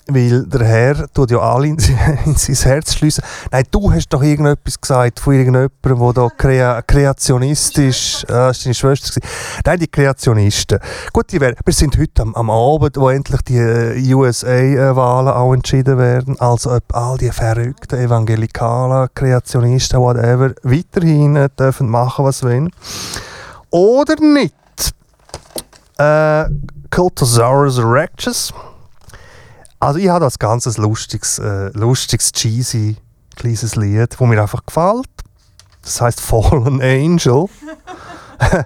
[0.07, 1.77] Weil der Herr tut ja alle in,
[2.25, 3.23] in sein Herz schliessen.
[3.51, 8.25] Nein, du hast doch irgendetwas gesagt von irgendjemandem, der da Krea Kreationist ist.
[8.29, 9.21] Ah, das war deine Schwester.
[9.21, 9.61] gewesen.
[9.65, 10.79] Nein, die Kreationisten.
[11.13, 15.53] Gut, die wär, wir sind heute am, am Abend, wo endlich die äh, USA-Wahlen auch
[15.53, 16.37] entschieden werden.
[16.37, 22.71] Also ob all die verrückten evangelikalen Kreationisten, whatever, weiterhin äh, dürfen machen, was sie wollen.
[23.69, 24.53] Oder nicht.
[25.97, 26.45] Äh,
[26.89, 28.53] Cultosaurus erectus.
[29.83, 32.95] Also ich habe das ganz ein lustiges, äh, lustiges, cheesy
[33.35, 35.09] kleines Lied, das mir einfach gefällt.
[35.81, 37.47] Das heißt Fallen Angel.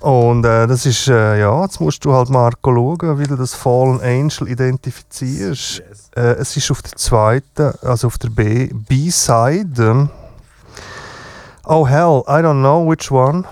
[0.00, 3.54] Und äh, das ist, äh, ja, jetzt musst du halt Marco schauen, wie du das
[3.54, 5.82] Fallen Angel identifizierst.
[6.14, 10.10] Äh, es ist auf der zweiten, also auf der B, B-Side.
[11.64, 13.44] Oh hell, I don't know which one.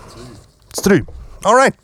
[0.70, 1.02] Das drei.
[1.44, 1.74] Alright.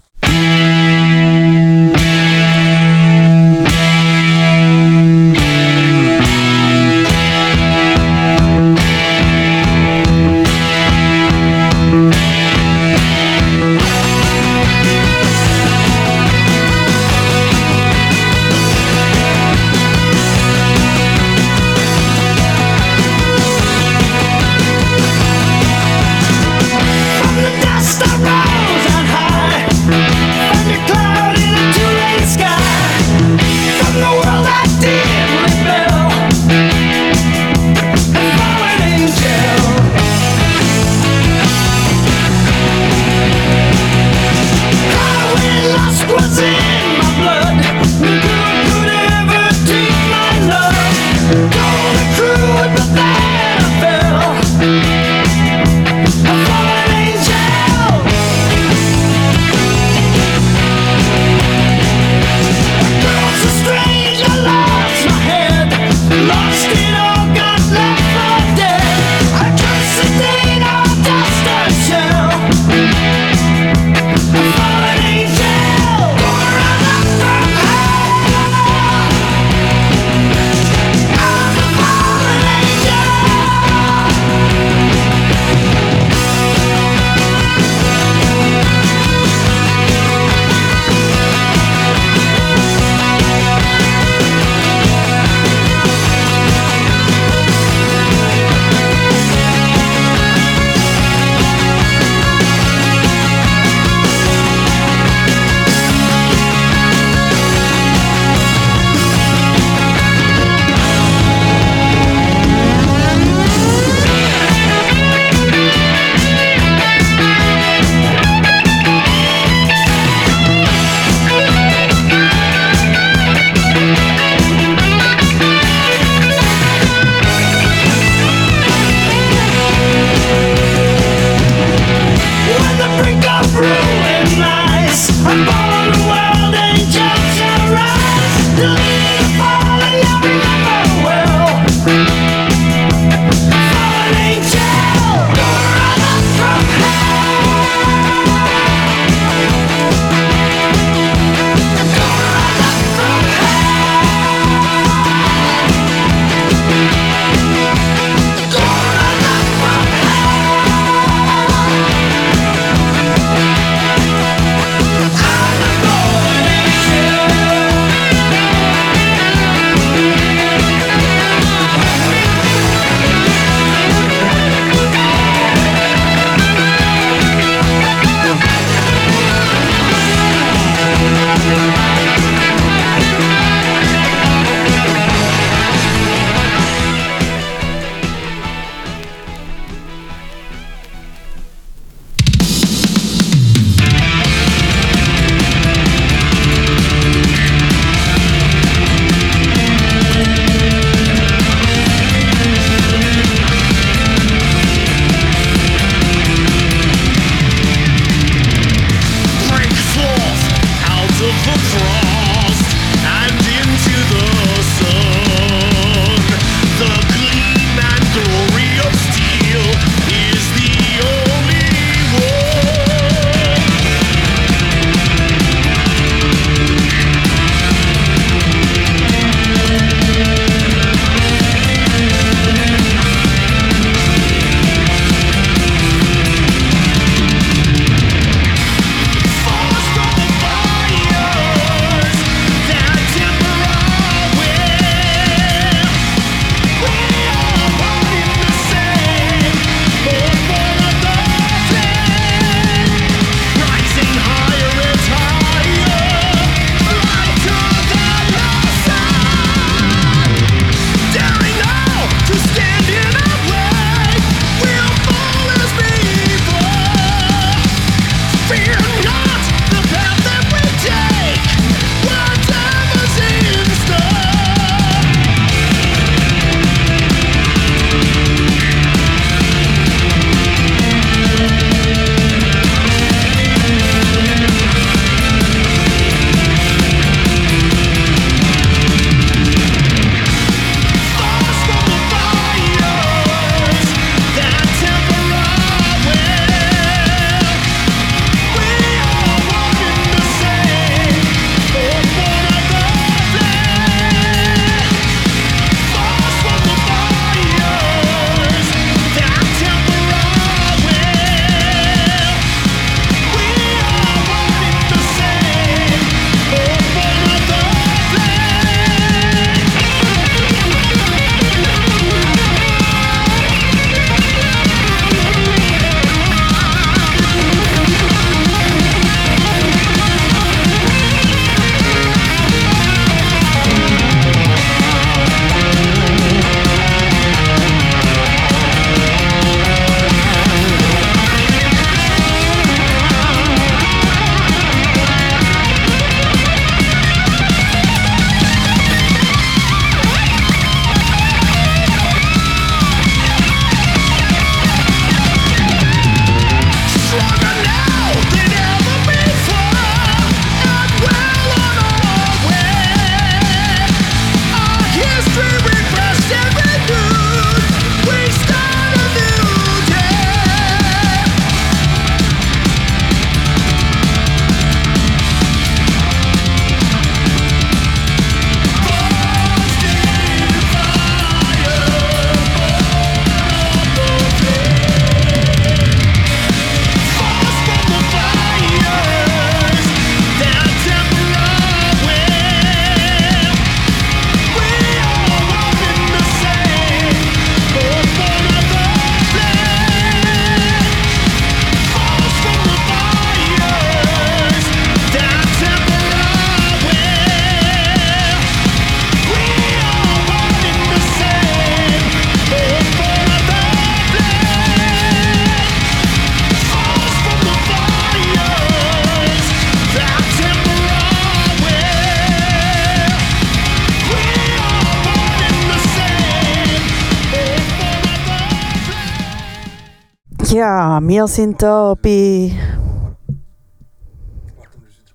[430.80, 432.58] Ja, wir sind da bei.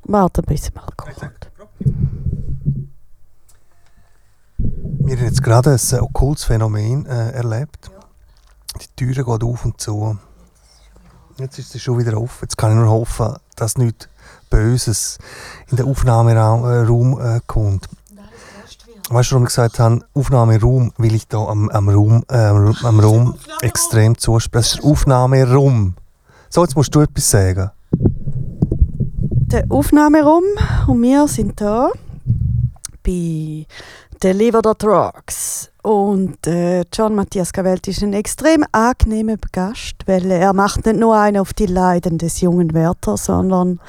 [0.04, 1.52] Warte, bis mal kommt.
[4.60, 7.90] Wir haben jetzt gerade ein äh, okkultes Phänomen äh, erlebt.
[8.80, 10.20] Die Türe geht auf und zu.
[11.40, 12.44] Jetzt ist sie schon wieder offen.
[12.44, 14.08] Jetzt kann ich nur hoffen, dass nichts
[14.52, 15.18] Böses
[15.72, 17.90] in den Aufnahmeraum äh, kommt.
[19.10, 23.00] Weißt du, warum ich gesagt habe, Aufnahmeraum, weil ich da am, am Raum, äh, am
[23.00, 24.64] Raum extrem zuspreche.
[24.64, 25.94] Das ist der Aufnahmeraum.
[26.50, 27.70] So, jetzt musst du etwas sagen.
[27.92, 30.44] Der Aufnahmeraum
[30.88, 31.92] und wir sind da
[33.04, 33.68] bei
[34.24, 35.70] Deliver the Drugs.
[35.84, 41.16] Und äh, John Matthias Cavelti ist ein extrem angenehmer Gast, weil er macht nicht nur
[41.16, 43.80] einen auf die Leiden des jungen Werther, sondern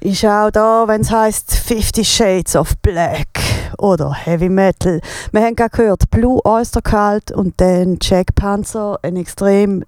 [0.00, 3.53] ist auch da, wenn es heißt Fifty Shades of Black
[3.84, 5.00] oder Heavy Metal.
[5.30, 9.84] Wir haben gerade gehört Blue Oyster Cult und dann Jack Panzer, ein extrem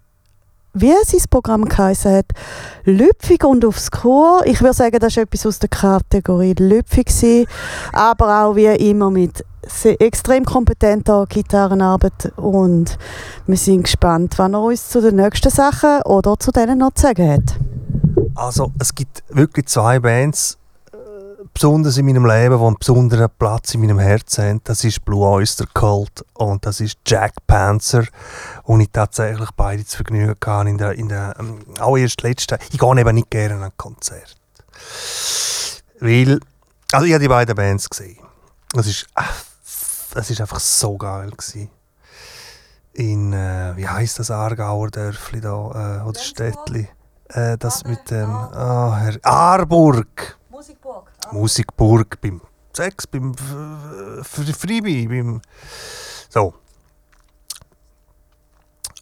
[0.75, 2.27] wie sein Programm geheißen hat,
[2.85, 4.43] lüpfig und aufs Chor.
[4.45, 7.47] Ich würde sagen, das war etwas aus der Kategorie lüpfig, gewesen,
[7.95, 9.43] aber auch wie immer mit
[9.99, 12.99] extrem kompetenter Gitarrenarbeit und
[13.47, 17.07] wir sind gespannt, wann er uns zu den nächsten Sachen oder zu denen noch zu
[17.07, 17.55] sagen hat.
[18.35, 20.59] Also, es gibt wirklich zwei Bands,
[21.57, 24.61] besonders in meinem Leben, die einen besonderen Platz in meinem Herzen haben.
[24.65, 28.05] Das ist Blue Oyster Cult und das ist Jack Panzer,
[28.65, 30.69] wo ich tatsächlich beide zu Vergnügen hatte.
[30.69, 32.59] In der, in der, ähm, auch erst letzten.
[32.71, 34.37] Ich gehe eben nicht gerne an Konzert.
[35.99, 36.41] Weil,
[36.93, 38.19] also ich habe die beiden Bands gesehen.
[38.73, 39.07] Das ist,
[40.13, 41.71] das ist einfach so geil gewesen.
[42.93, 46.87] In, äh, wie heisst das Aargauer Dörfli da, äh, oder Städtli?
[47.29, 50.37] Äh, das mit dem, ah, Herr, Aarburg.
[50.51, 51.16] Musikburg.
[51.33, 52.41] Musikburg beim
[52.73, 55.41] Sex, beim F- F- Freebie, beim
[56.29, 56.55] so.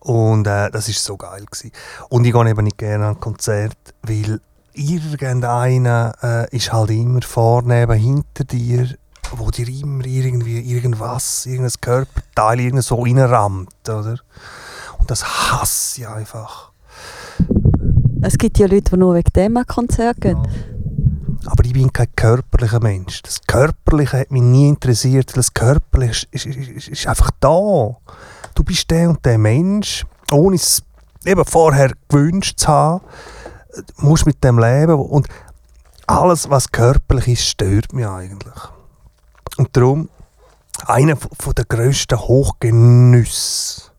[0.00, 1.72] Und äh, das ist so geil gewesen.
[2.10, 4.40] Und ich gehe eben nicht gerne an Konzert, weil
[4.74, 8.88] irgendeiner äh, ist halt immer vorne eben hinter dir,
[9.36, 14.18] wo dir immer irgendwie irgendwas, irgendein Körperteil irgend so reinrammt, oder?
[14.98, 16.70] Und das hasse ich einfach.
[18.20, 20.38] Es gibt ja Leute, die nur wegen dem an Konzert gehen.
[21.46, 23.22] Aber ich bin kein körperlicher Mensch.
[23.22, 27.96] Das Körperliche hat mich nie interessiert, weil das Körperliche ist, ist, ist, einfach da.
[28.54, 30.82] Du bist der und der Mensch, ohne es
[31.24, 33.04] eben vorher gewünscht zu haben,
[33.74, 34.94] äh, musst mit dem leben.
[34.94, 35.28] Und
[36.06, 38.62] alles, was körperlich ist, stört mich eigentlich.
[39.56, 40.08] Und darum,
[40.86, 43.90] einer von der grössten Hochgenüsse,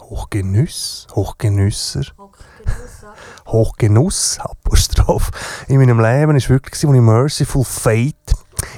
[0.00, 2.02] Hochgenüsse, Hochgenüsser,
[3.46, 5.30] Hochgenuss, Apostroph,
[5.68, 8.16] in meinem Leben ist wirklich, als ich Merciful Fate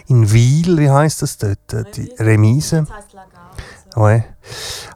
[0.09, 2.87] in Wiel, wie heisst das dort, äh, die Remise,
[3.95, 4.25] ouais,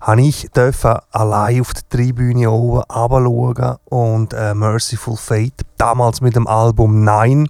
[0.01, 6.37] habe ich dürfen allein auf der Tribüne oben runterschauen und äh, Merciful Fate, damals mit
[6.37, 7.47] dem Album Nine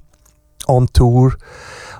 [0.66, 1.34] on Tour,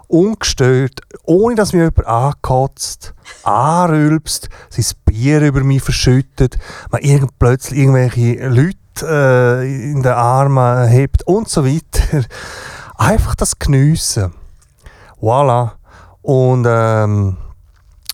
[0.08, 3.14] ungestört, ohne dass mich jemand angekotzt,
[3.44, 6.58] anrülpst, sein Bier über mich verschüttet,
[6.90, 12.24] man irgend plötzlich irgendwelche Leute äh, in den Armen hebt und so weiter.
[12.96, 14.32] Einfach das Geniessen.
[15.20, 15.72] Voilà.
[16.22, 17.36] Und ähm,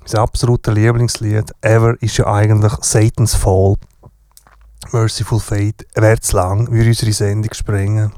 [0.06, 3.74] mein absolutes Lieblingslied ever ist ja eigentlich Satan's Fall.
[4.92, 5.86] Merciful Fate.
[5.94, 8.12] Wäre zu lang, würde unsere Sendung sprengen.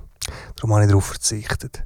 [0.56, 1.84] Darum habe ich darauf verzichtet.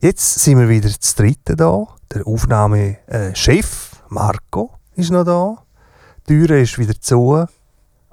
[0.00, 1.86] Jetzt sind wir wieder zu dritten da.
[2.12, 5.62] Der Aufnahmechef Marco ist noch da.
[6.28, 7.46] Die Tür ist wieder zu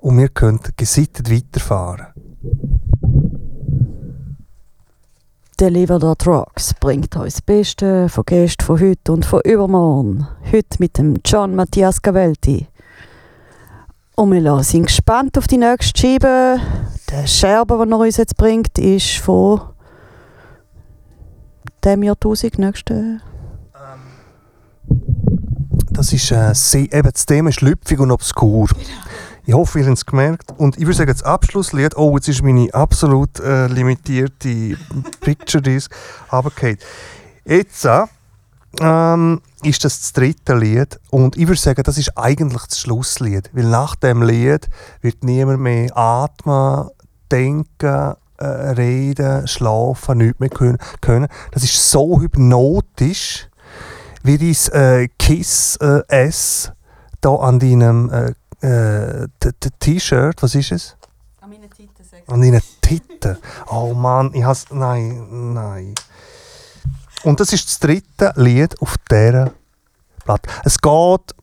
[0.02, 2.08] und wir können gesittet weiterfahren.
[5.60, 10.26] Deliver the Drugs bringt uns das Beste von Gästen von heute und von übermorgen.
[10.46, 12.68] Heute mit dem John Matthias Cavelti.
[14.16, 16.60] Und wir sind gespannt auf die nächste Scheibe.
[17.12, 19.62] Der Scherbe, den er uns jetzt bringt, ist von
[21.84, 23.22] dem Jahrtausend, nächsten.
[25.92, 28.70] Das ist äh, eben das Thema ist lüpfig und obskur.
[29.50, 30.52] Ich hoffe, ihr habt es gemerkt.
[30.58, 34.78] Und ich würde sagen, das Abschlusslied, oh, jetzt ist meine absolut äh, limitierte
[35.22, 35.92] Picture Disc
[36.32, 36.78] runtergefallen.
[37.46, 38.04] Jetzt äh,
[38.80, 43.50] ähm, ist das das dritte Lied und ich würde sagen, das ist eigentlich das Schlusslied,
[43.52, 44.70] weil nach dem Lied
[45.02, 46.90] wird niemand mehr atmen,
[47.32, 51.28] denken, äh, reden, schlafen, nichts mehr können.
[51.50, 53.50] Das ist so hypnotisch,
[54.22, 56.30] wie dein äh, Kiss äh,
[57.22, 59.28] da an deinem äh, äh,
[59.80, 60.98] T-Shirt, was ist es?
[62.28, 63.38] An deinen Titten.
[63.72, 65.96] Oh Mann, ich has nein, nein.
[67.24, 69.52] Und das ist das dritte Lied auf dieser
[70.24, 70.50] Platte.
[70.64, 71.36] Es geht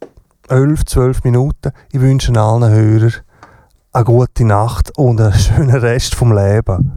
[0.48, 1.72] 11, 12 Minuten.
[1.92, 3.14] Ich wünsche allen Hörern
[3.92, 6.92] eine gute Nacht und einen schönen Rest vom Leben.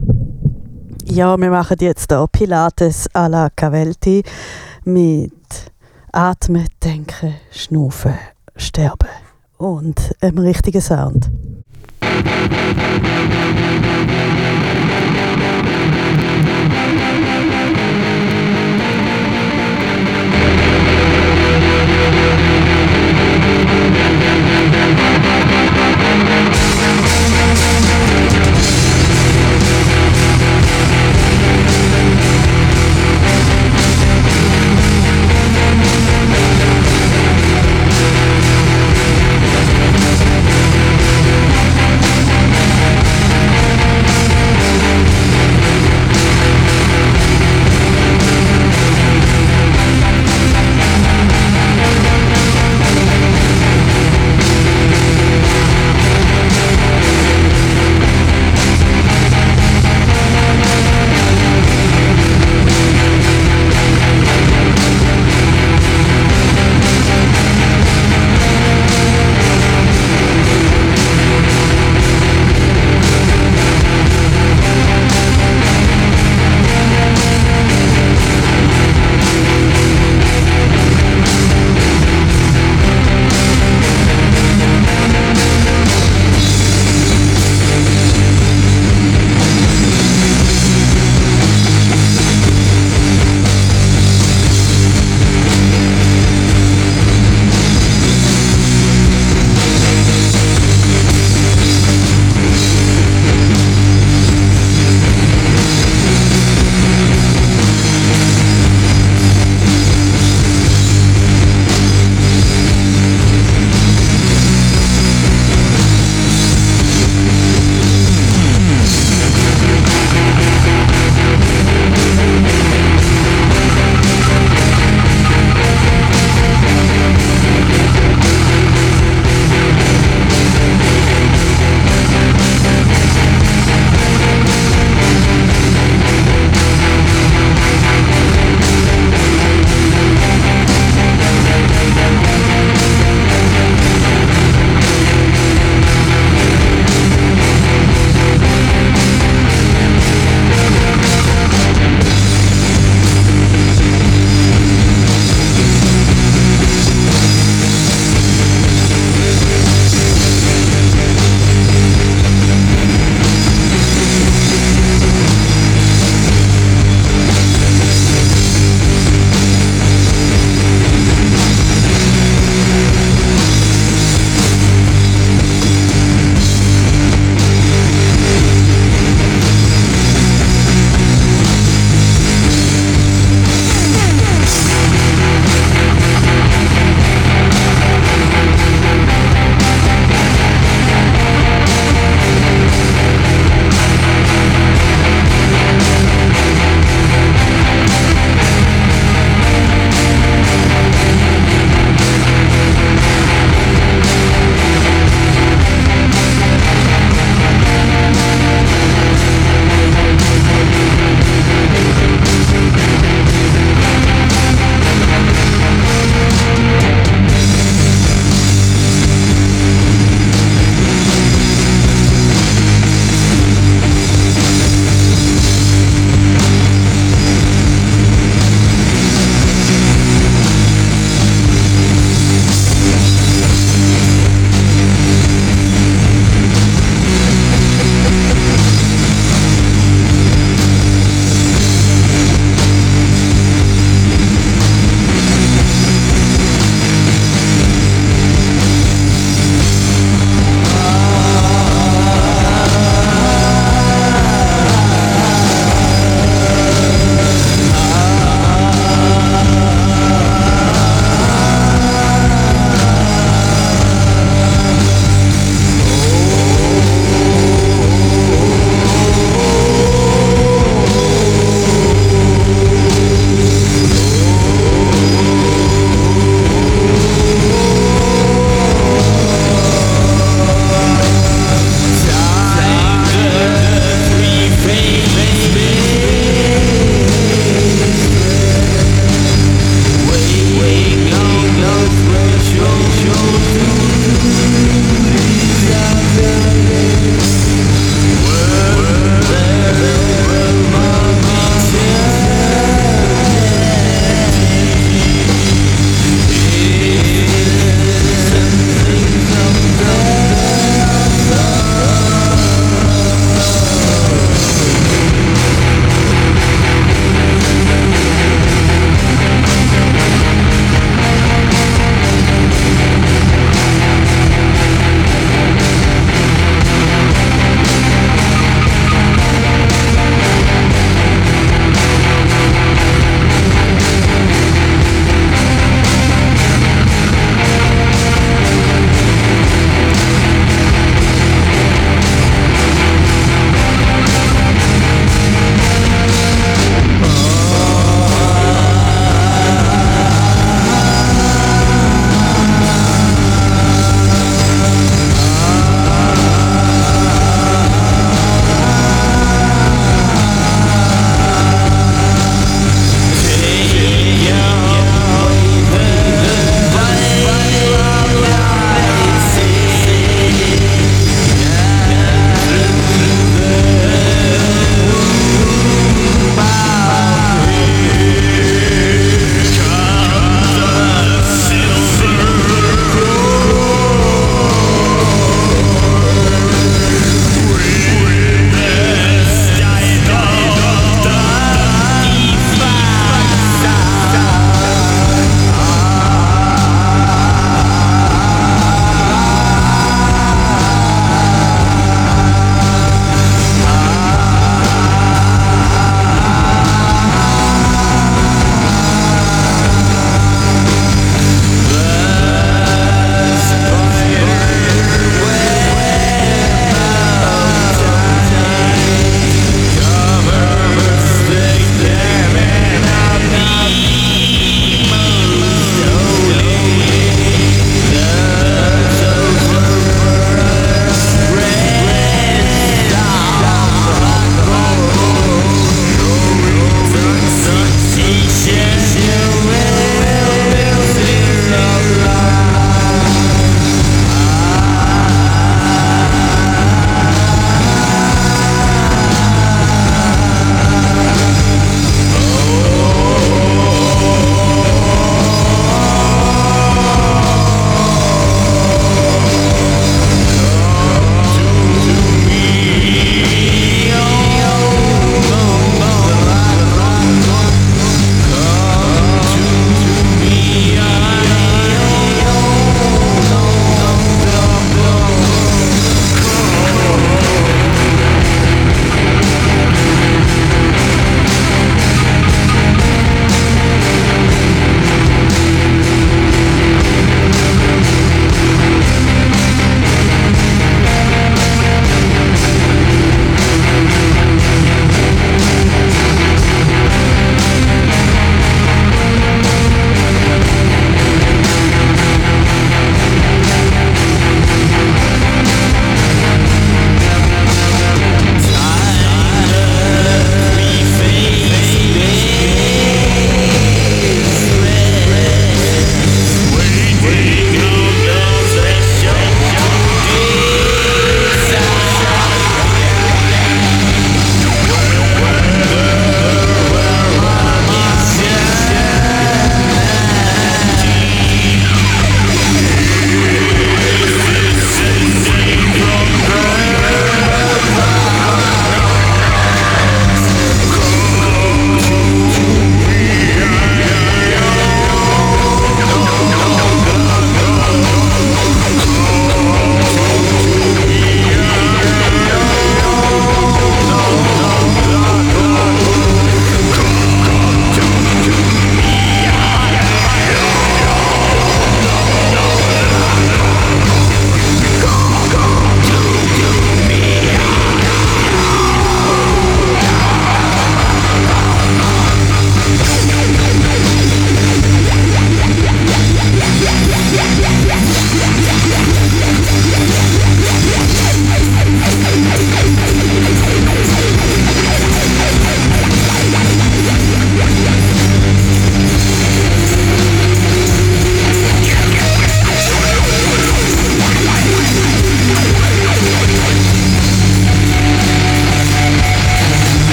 [1.04, 4.22] Ja, wir machen jetzt hier Pilates à la Cavelti
[4.84, 5.32] mit
[6.12, 8.14] Atmen, Denken, Schnaufen,
[8.54, 9.08] Sterben
[9.60, 11.30] und einem richtigen Sound.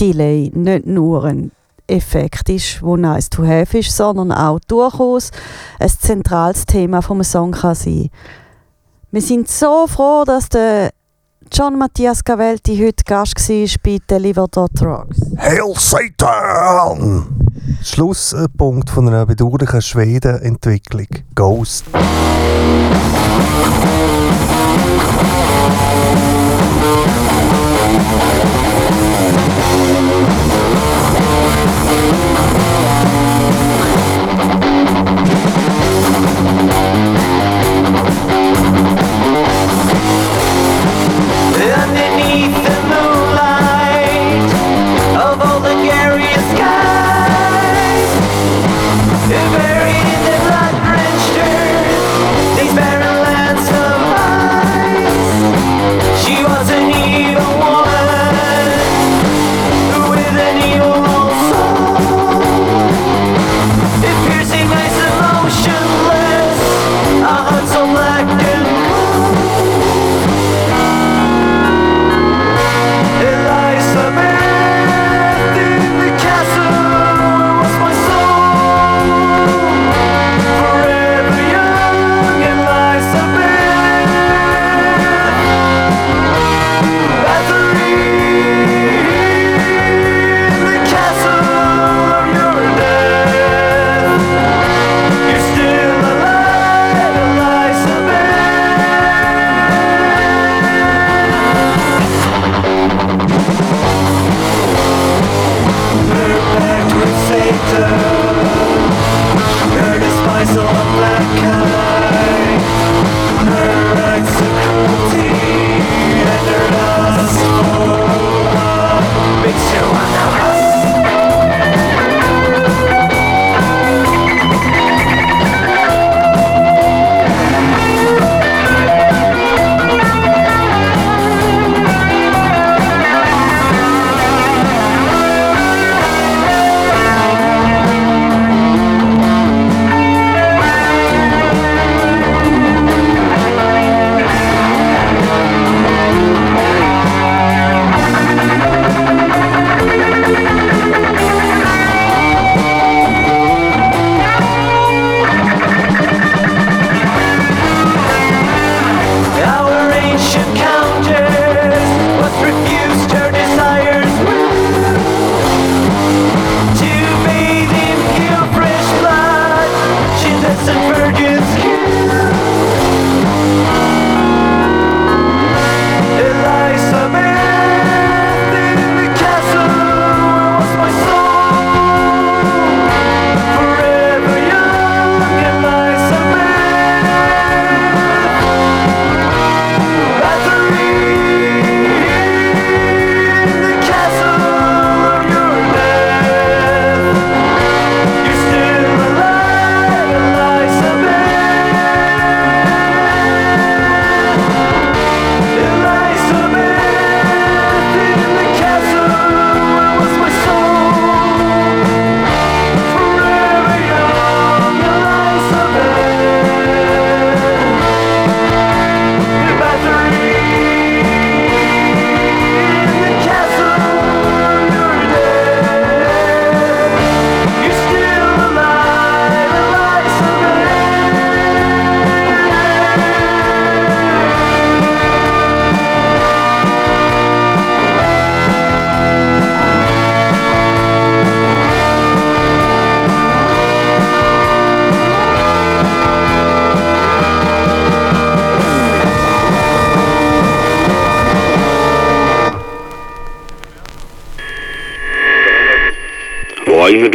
[0.00, 1.52] Delay nicht nur ein
[1.86, 5.30] Effekt ist, wo nice to have ist, sondern auch durchaus
[5.78, 8.10] ein zentrales Thema vom Song kann sein.
[9.10, 10.90] Wir sind so froh, dass der
[11.52, 15.20] John Matthias Cavelti heute Gast war bei Deliver Dot Rocks.
[15.38, 17.26] Hail Satan!
[17.82, 21.06] Schlusspunkt von einer bedauerlichen Schwedenentwicklung.
[21.34, 21.84] Ghost.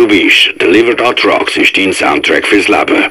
[0.10, 3.06] Wish, Delivered Our Trucks ist dein Soundtrack fürs Leben.